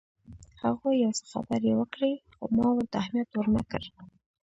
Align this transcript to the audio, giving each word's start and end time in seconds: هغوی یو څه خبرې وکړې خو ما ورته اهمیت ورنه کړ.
هغوی 0.63 0.95
یو 1.03 1.11
څه 1.17 1.23
خبرې 1.31 1.71
وکړې 1.75 2.13
خو 2.35 2.45
ما 2.57 2.67
ورته 2.73 2.95
اهمیت 3.01 3.29
ورنه 3.33 3.61
کړ. 3.71 3.81